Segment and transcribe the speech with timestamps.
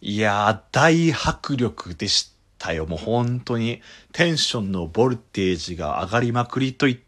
[0.00, 2.86] いやー、大迫力でしたよ。
[2.86, 6.98] もう本当に、テンションのボルテージが上がりまくりと言っ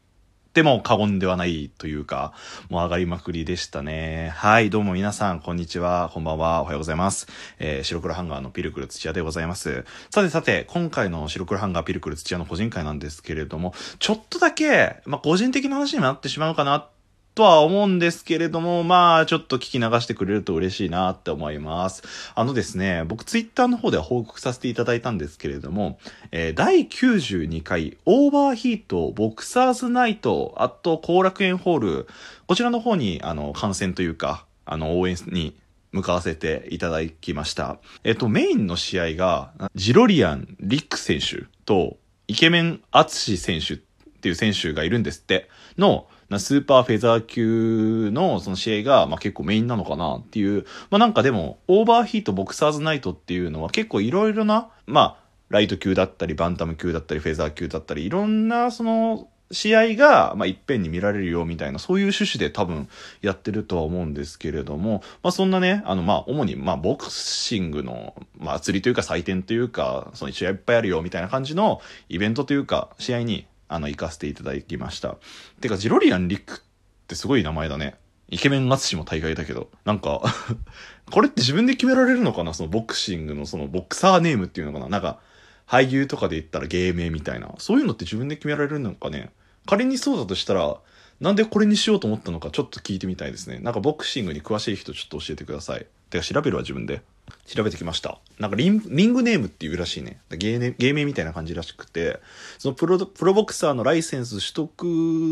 [0.53, 2.33] ても過言ではないというか、
[2.69, 4.33] もう上がりまくりでしたね。
[4.35, 7.29] はい、どうも皆さん、こんにちは、こんばんは、おはようございます。
[7.61, 9.85] えー、白黒ハンガーのピルクル土屋でございます。
[10.11, 16.89] さてさて、今回の白黒ハンガーピルクル土屋の個人会なんですけれども、ちょっとだけ、まあ、個人的な話にもなってしまうかな
[17.35, 22.03] とは思うんですけれども、まあ、ちょっと聞き流してくれると嬉しいなって思います。
[22.35, 25.99] あのですね、僕ツイッターの方では報告させていただいたんですけれども、
[26.33, 32.09] えー、第92回オーバーヒートボクサーズナイトあと後楽園ホール、
[32.47, 35.57] こちらの方に、あの、観戦というか、あの、応援に
[35.93, 37.79] 向かわせていただきました。
[38.05, 41.97] えっと、メインの試合が、ジロリアン・リック選手と、
[42.29, 43.77] イケメン・アツシ選手っ
[44.21, 46.07] ていう選手がいるんですって、の、
[46.39, 50.65] スーパーフェザー級のその試合が、まあ、結構メインなのかなっていう。
[50.91, 55.17] まあ、なんかでも、オーバーヒートボクサーズナイトっていうのは結構いろいろな、まあ、
[55.49, 62.89] ライト級だったり、バンタム級だったり、フェザー級だったり、いろんなその、試合が、まあ、いっぺんに見られるよみたいな、そういう趣旨で多分
[63.21, 75.17] やってるとは思うんですけれども、まあ、そんなね、あの、まあ、主に、まあ、ボクシングの、まあ、釣りというか祭典というか、その試合いっぱいあるよみたいな感じのイベントというか、試合に、あの、行かせていただきました。
[75.61, 76.59] てか、ジロリアン・リックっ
[77.07, 77.95] てすごい名前だね。
[78.29, 79.71] イケメン淳も大概だけど。
[79.85, 80.23] なんか
[81.11, 82.53] これって自分で決められるのかな？
[82.53, 84.89] そのボクシングのそのボクサーネームっていうのかな？
[84.89, 85.21] なんか、
[85.69, 87.55] 俳優とかで言ったら芸名みたいな。
[87.59, 89.31] そういうのって自分で決められるのかね？
[89.67, 90.77] 仮にそうだとしたら、
[91.21, 93.61] なんでこれにしようと思ったのかちょっと聞いてみたいですね。
[93.61, 95.87] なんかボクシングに詳しい人ちょっと教えてください。
[96.11, 97.03] てか調べるわ自分で。
[97.47, 98.19] 調べてきました。
[98.39, 100.21] なんかリンリングネームっていうらしいね。
[100.31, 102.21] 芸名芸名みたいな感じらしくて、
[102.59, 104.83] そのプロプロボクサーのライセンス取得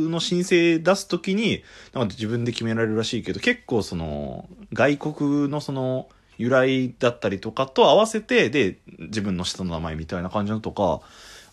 [0.09, 1.63] の申請出すときに、
[1.93, 11.01] なんか自分で決められるらしいけど、結構その、外国のその、由来だったりとかと合わせて、で、自分の下の名前みたいな感じのとか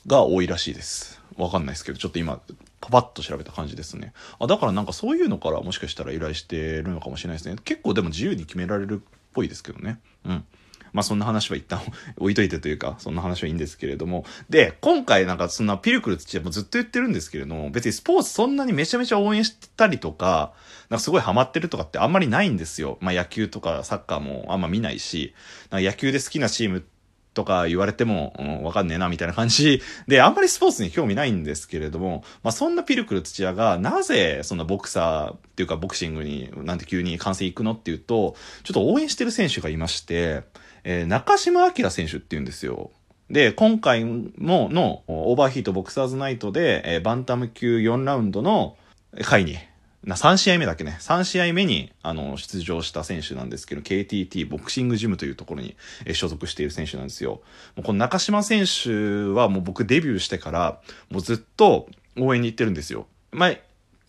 [0.06, 1.22] が多いらしいです。
[1.38, 2.40] わかんないですけど、ちょっと今、
[2.82, 4.14] パパッと調べた感じですね。
[4.40, 7.58] あ、だからなんかそういうのからもしかしたら依頼してるのかもしれないですね。
[7.64, 10.00] 結構でも自由に決められるっぽいですけどね。
[10.26, 10.46] うん。
[10.94, 11.82] まあそんな話は一旦
[12.18, 14.26] 置いといてというか、そんな話はいいんですけれども。
[14.50, 20.54] で、今回なんかそんなピルクル土屋もずっと言ってるんですけれども、別にスポーツそんなにめちゃめちゃ応援したりとか、
[20.90, 22.98] なんかすごいハマってるとかってあんまりないんですよ。
[23.02, 25.34] まあ野球とかサッカーもあんま見ないし、
[25.70, 26.95] なんか野球で好きなチームって
[27.36, 40.44] とか言われても、うん、わかんねえな、みたいな感じ で、あんまりスポーツに興味ないんですけれども、まあ、そんなピルクル土屋が、なぜ、そんなボクサーっていうか、ボクシングに、なんて急に観戦行くのっていうと、ちょっと応援してる選手がいまして、
[40.86, 42.92] えー、中島明選手っていうんですよ。
[43.30, 48.78] で、今回ものオーバーヒートボクサーズナイトで、えー、バンタム級4ラウンドの
[49.24, 49.58] 回に
[50.06, 50.98] な、3試合目だっけね。
[51.02, 55.76] 3試合目に、あの、出場した選手なんですけど、KTT ボクシングジムというところに、
[56.14, 57.42] 所属している選手なんですよ。
[57.76, 58.92] もうこの中島選手
[59.34, 60.80] はもう僕デビューしてから、
[61.10, 63.08] もうずっと応援に行ってるんですよ。
[63.32, 63.64] 前、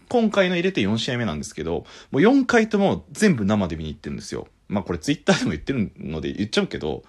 [0.09, 4.49] 今回の入れて4試合目なんですけど、もう4回とも全部生で見に行ってるんですよ。
[4.69, 7.05] まあこれツイッターでも言ってるので言っちゃうけど、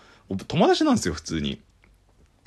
[0.48, 1.60] 友達なんですよ、普通に。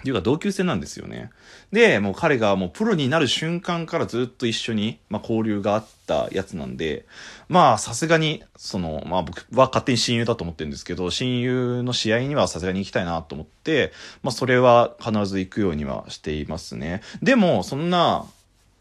[0.01, 1.31] っていうか同級生なんですよね。
[1.73, 7.07] で、もう彼がもうプロになる瞬間からずっと一緒に、まあ、交流があったやつなんで、
[7.49, 17.03] まあさすがに、その、まあ僕は勝手に親友だと思ってるんですけど、親友の試合にはさすがに行きたいなと思って、まあそれは必ず行くようにはしていますね。
[17.23, 18.25] でも、そんな、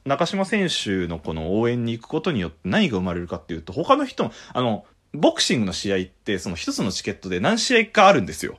[0.05, 8.57] 中島選手のこの応援に行くことによって何が生まれるかっていうと、他の人も、あの、ボクシングの試合って、その一つのチケットで何試合かあるんですよ。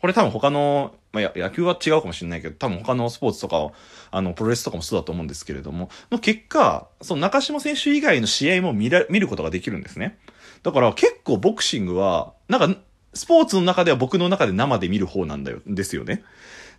[0.00, 3.70] これ多分他のまあ、野球は違うかもしれないけど、多分他のスポーツとか、
[4.10, 10.18] あの、プロレスとかもそうだと思うんですけれども、の結果、その中島選手以外の試合も見ら、見ることができるんですね。
[10.62, 12.80] だから結構ボクシングは、なんか、
[13.14, 16.22] スポーツの中では僕の中で生で見る方なんだよ、ですよね。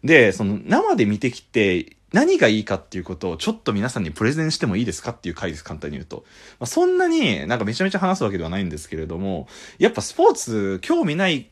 [0.04, 6.26] で、その生で見てきて、何がいいかっていうことをちょっと皆さんにプレゼンしてもいいですかっていう回です、簡単に言うと。
[6.60, 9.48] まあ、そんなになんかめちゃめちゃ話すわけではないんですけれども、
[9.80, 11.50] やっぱスポーツ興味ない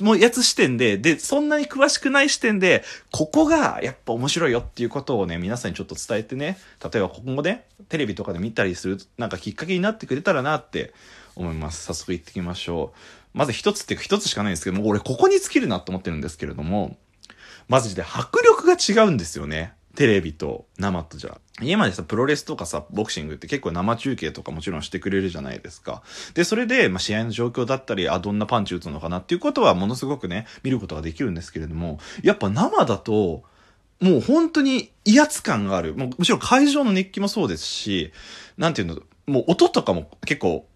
[0.00, 10.92] もうやつ視点で、で、そんなに詳しくない視点で、ここがやっぱ面白いよっていうことをね、皆さんにちょっと伝えてね、例えば今後ね、テレビとかで見たりする、なんかきっかけになってくれたらなって
[11.36, 11.84] 思います。
[11.84, 13.38] 早速行ってきましょう。
[13.38, 16.96] まず一つっていうか一つしかないんですけども、俺ここに尽きるなと思ってるんですけれども、
[17.68, 19.74] マジで迫力が違うんですよね。
[19.98, 21.40] テレビと生とじゃ。
[21.60, 26.04] 家までさ、プロレスとかさ、ボクシングって結構生中継とかもちろんしてくれるじゃないですか。
[26.34, 33.42] で、それで、まあ、試合の状況だったり、あ、どんなパンチ打つのかなっていうことはものすごくね、見ることができるんですけれども、やっぱ生だと、
[34.00, 35.96] もう本当に威圧感がある。
[35.96, 38.12] もうむしろ会場の熱気もそうですし、
[38.56, 40.68] なんていうの、もう音とかも結構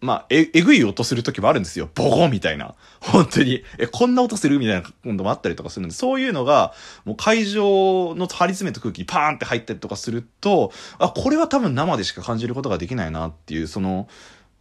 [0.00, 1.88] まあ、え、えぐい音する時もあるんですよ。
[1.94, 2.74] ボゴンみたいな。
[3.00, 3.64] 本当に。
[3.78, 6.72] え、こんな音するみたいなこともあったりとかするんで、そういうのが、
[7.04, 14.08] もう会場の張り詰めた空気にパーンって入ったりとかすると、あ、これは多分生でしか感じることができないなっていう、その、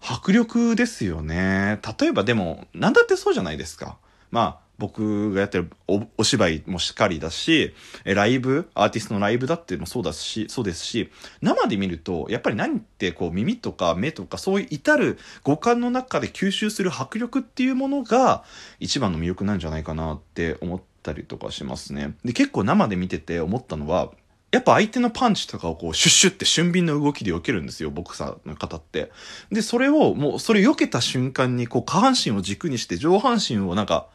[0.01, 1.79] 迫力ですよね。
[1.99, 3.97] 例えばでも、なんだってそうじゃないですか。
[4.31, 5.69] まあ、僕がやってる
[6.17, 11.09] お芝居もしっかりだし、ライブ、アーティストのライブだってもそうだし、そうですし、
[11.41, 18.43] 生で見ると、やっぱり何ってこう耳とか目とかそういう至る五感の中で吸収する迫力っていうものが
[18.79, 22.15] 一番の魅力なんじゃないかなって思ったりとかしますね。
[22.23, 24.11] で、結構生で見てて思ったのは、
[24.51, 29.11] やっぱ相手のパンチとかをこうシュッシュって俊敏な動きで避けるんですよ、ボクサーの方って。
[29.51, 34.07] で、それをもうそれ避けた瞬間にこう下半身を軸にして上半身をなんか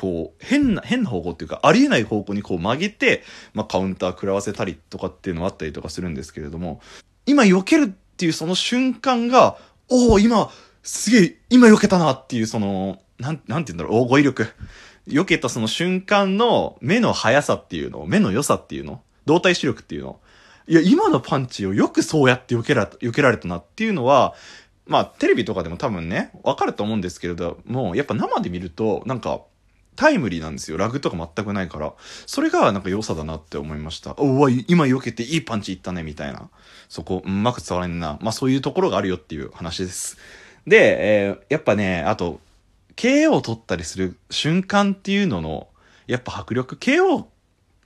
[0.00, 6.80] こう、変な、変な方向っていうか、ありえない方向にこう曲げて、まあ、カウンター食らわせたりとかっていうのはあったりとかするんですけれども、
[7.26, 9.58] 今避けるっていうその瞬間が、
[9.90, 10.50] おお今、
[10.82, 14.48] すげえ、今避けたなっていうその、なん、なんて言うんだろう、大語彙力。
[15.06, 20.18] 避けたその瞬間の目の速さっていうの、目の良さっていうの、動体視力っていうの。
[20.66, 24.34] いや、今のパンチをよくそうやって避けら、避けられたなっていうのは、
[24.86, 29.40] まあ、テレビとかでも多分ね、わかると思うんですけれども、やっぱ生で見ると、なんか、
[29.96, 30.76] タイムリーなんですよ。
[30.76, 31.92] ラグとか全くないから。
[32.26, 34.14] それがなんか良さだなって思いました。
[34.18, 36.48] おわ、今避けていいパンチいったね、みたいな。
[36.88, 38.18] そこ、うまく伝わらんな。
[38.20, 40.16] まあそういうところがあるよっていう話です。
[40.66, 42.40] で、えー、やっぱね、あと、
[42.96, 45.68] KO を取ったりする瞬間っていうのの、
[46.06, 47.26] やっぱ迫力、KO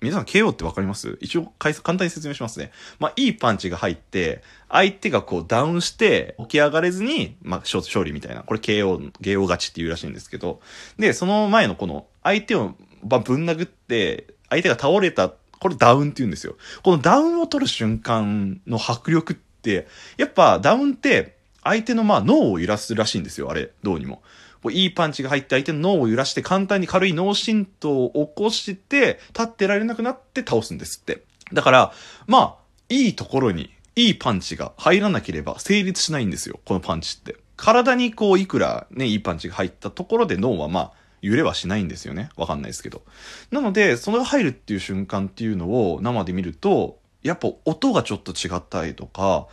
[0.04, 1.16] 皆さん KO ってわかります？
[1.22, 2.72] 一応簡単に説明しますね。
[2.98, 8.42] まあ、いいパンチが入って、相手がこうダウンして、起き上がれずに、まあ、勝利みたいな。
[8.42, 10.60] これ KO、KO 勝ちっていうらしいんですけど。
[10.98, 16.56] で、その前のこの、相手をぶん殴って、相手が倒れた、これダウンって言うんですよ。
[16.82, 24.22] このダウンを取る瞬間の迫力って、やっぱダウンって、相手のまあ脳を揺らすらしいんですよ、あれ、どうにも。
[24.64, 31.22] こういいパンチが入って相手の脳を揺らして簡単に軽い脳震盪を起こして立ってられなくなって倒すんですって。
[31.52, 31.92] だから、
[32.26, 32.56] まあ、
[32.88, 37.36] いいところにいいパンチが入らなければ成立しないんですよ、このパンチって。
[37.56, 42.30] 体にこういくらね、いいパンチが入ったところで脳はまあ、揺れはしないんですよね。
[42.34, 43.02] わかんないですけど。
[43.50, 49.46] なので、それが入るっていう瞬間っていうのを生で見ると、やっぱ音がちょっと違ったりとか、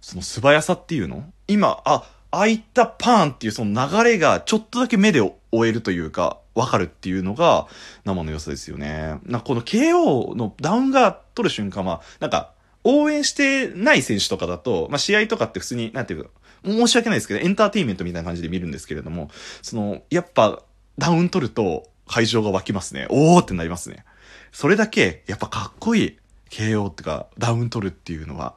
[0.00, 1.24] その素早さっていうの？
[1.48, 5.20] 今、あ、あいたパーンっていうその流れがちょっとだけ目で
[5.52, 7.66] 追えるというか、わかるっていうのが
[8.04, 9.18] 生の良さですよね。
[9.24, 12.52] なんかこの KO のダウンが取る瞬間は、なんか
[12.84, 16.30] 応援してない選手とかだと、まあ試合とかって普通に、なんていうか、
[16.64, 19.30] 申し訳ないですけど、エンターテインメントみたいな感じで見るんですけれども、
[19.62, 20.62] その、やっぱ
[20.98, 23.06] ダウン取ると会場が湧きますね。
[23.10, 24.04] おーってなりますね。
[24.52, 26.18] それだけ、やっぱかっこいい。
[26.50, 28.54] KO ってか、ダウン取るっていうのは。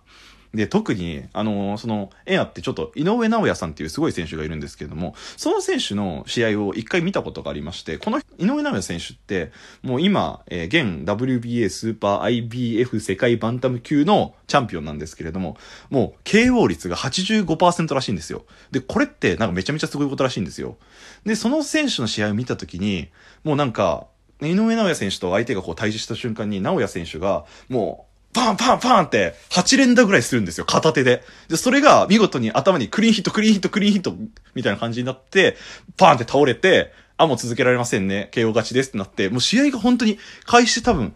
[0.57, 9.51] で、特に、あの、その、エアってちょっと井上尚弥さんっていうすごい選手がいるんですけれども、その選手の試合を一回見たことがありまして、この井上尚弥選手って、
[9.83, 15.57] もう今、えー、現 WBA スーパー IBF 世界バンタム級のチャンピオンなんですけれども、
[15.91, 18.43] もう KO 率が85%らしいんですよ。
[18.71, 20.77] で、これってなんかめちゃめちゃすごいことらしいんですよ。
[21.23, 23.09] で、その選手の試合を見たときに、
[23.43, 24.07] もうなんか、
[24.41, 28.06] 井上尚弥選手と相手がこう対峙した瞬間に、尚弥選手が、もう、
[28.37, 31.23] パンパンパンって8連打ぐらいするんですよ、片手で。
[31.47, 34.15] で、それが見事に頭にクリーンヒット、クリーンヒット、クリーンヒット
[34.53, 35.57] みたいな感じになって、
[35.97, 38.29] パンって倒れて、あ、もう続けられませんね。
[38.31, 41.15] KO 勝ちですってなって、もう試合が本当に開始多分、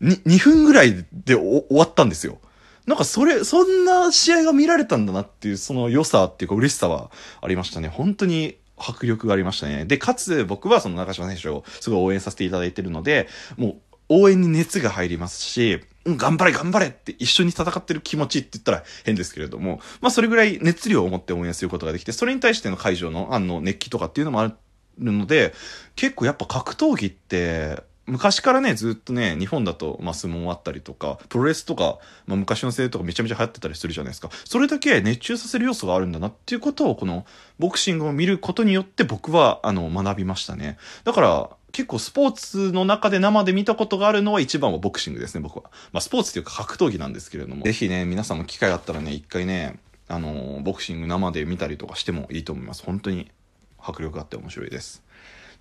[0.00, 2.38] 2, 2分ぐらいで終わったんですよ。
[2.86, 7.10] なんかそれ、そんな試合が見られたんだなっていう、その良さっていうか嬉しさは
[7.42, 7.88] ありましたね。
[7.88, 9.84] 本当に迫力がありましたね。
[9.84, 13.76] で、かつ僕はその中島選手をすごい応援させていただいてるので、もう
[14.08, 24.54] 応援に熱が入りますし、うん、頑張れ頑張れって一緒に戦ってる気持ちって言ったら変ですけれども、まあそれぐらい熱量を持って応援することができて、それに対しての会場のあの熱気とかっていうのもある
[24.98, 25.52] ので、
[25.96, 34.30] 結構やっぱ格闘技って、昔からね、ずっとね、日本だと、まあ、相撲あったりとか、プロレスとか、まあ、昔のせいとかめちゃめちゃ流行ってたりするじゃないですか。
[34.44, 37.26] それだけ熱中させる要素があるんだなっていうことを、この、
[37.58, 40.78] ボクシングを見ることによって僕は、あの、学びましたね。
[41.04, 45.64] だから、結構スポーツの中で生で見たことがあるのは一番はボクシングですね、僕は。
[45.92, 47.64] まあ、スポーツっていうか格闘技なんですけれども。
[47.64, 52.82] ぜひね、皆さんも機会あったらね、一回ね、あの、ボクシング生で見たりとかしてもいいと思います。
[52.82, 53.30] 本当に
[53.78, 55.02] 迫力があって面白いです。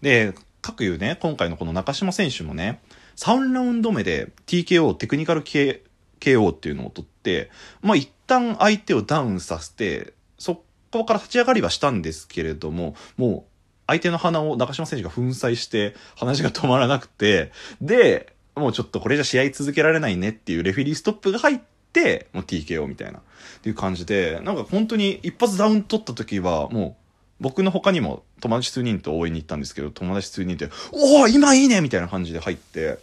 [0.02, 0.34] で、
[0.66, 2.82] 各いうね、今回のこの中島選手もね、
[3.18, 7.52] 3ラウンド目で TKO、テクニカル KO っていうのを取って、
[7.84, 13.52] まあ一旦相手をダウンさせて、そこから立ち上がりはしたんですけれども、もう
[13.86, 21.60] 相手の鼻を中島選手が粉砕して話が止まらなくて、で、もうちょっとこれじゃ試合続けられないねっていうレフェリーストップが入っ
[21.94, 23.20] て、もう TKO みたいな。
[23.20, 23.22] っ
[23.62, 27.05] ていう感じで、なんか本当に一発ダウン取った時は、もう、
[27.46, 32.98] 僕の他にも友達数人と応援に行ったんですけど、友達数人で、おお今いいねみたいな感じで入って、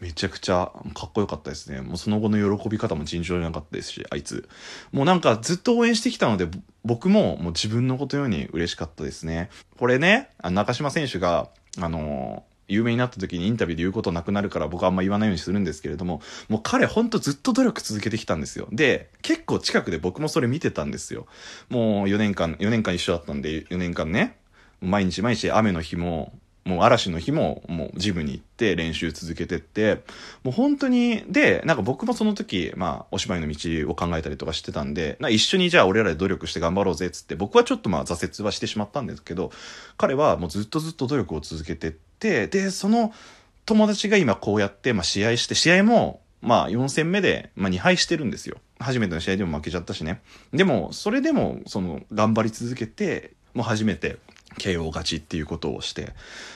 [0.00, 1.82] めちゃくちゃかっこよかったですね。
[1.82, 4.48] もうその後の喜び方も尋常じゃなかったですし、あいつ。
[4.92, 6.48] もうなんかずっと応援してきたので、
[6.86, 9.50] 僕ももう自分のことように嬉しかったですね。
[9.76, 18.68] これね、中島選手が、あのー有名になった時にインタビューで言うことなくなるから僕はあんま言わないようにするんですけれども、もう彼ほんとずっと努力続けてきたんですよ。
[18.72, 21.26] で、結構近くで僕もそれ見てたんですよ。
[21.68, 24.36] もう4年間、4年間一緒だったんで、4年間ね、
[24.80, 26.32] 毎日毎日雨の日も、
[26.64, 30.02] もう嵐の日ももうジムに行って練習続けてって、
[30.44, 39.50] もう本当に、で、なんか僕もその時、まあお芝居の道を考えたりとかしてたんで、一緒にじゃあ俺らで努力して頑張ろうぜっつって、僕はちょっとまあ挫折はしてしまったんですけど、
[39.96, 43.12] 彼はもうずっとずっと努力を続けてって、で、その
[43.66, 48.58] 友達が今こうやって、まあ試合して、試合もまあ4戦目で、まあ2敗してるんですよ。
[48.78, 50.20] 初めての試合でも負けちゃったしね。
[50.52, 54.16] でも、それでも、その、頑張り続けて、もう初めて
[54.58, 56.12] KO 勝ちっていうことをして、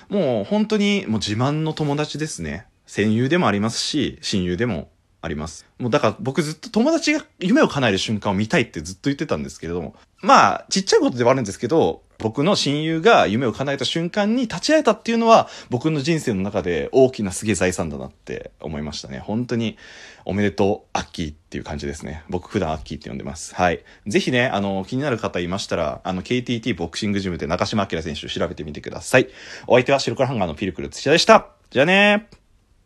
[0.09, 2.67] もう本当にもう自慢の友達ですね。
[2.87, 4.89] 戦友でもありますし、親友でも
[5.23, 5.67] あります。
[5.79, 19.19] もうだから僕ずっと友達が夢を叶える瞬間を見たいってずっと言ってたんですけれども、まあ、ちっちゃいことではあるんですけど、僕の親友が夢を叶えた瞬間に立ち会えたっていうのは、僕の人生の中で大きなすげえ財産だなって思いましたね。
[19.19, 19.77] 本当に、
[20.25, 22.25] おめでとう、アッキーっていう感じですね。
[22.29, 23.55] 僕普段アッキーって呼んでます。
[23.55, 23.85] はい。
[24.07, 29.29] ぜひね、あの、気になる方いましたら、あの、KTT ボクシングジムで中島明選手を調べてみてください。
[29.67, 31.49] お相手は白黒ハンガーのピルクル土屋でした。
[31.71, 32.36] じゃあねー。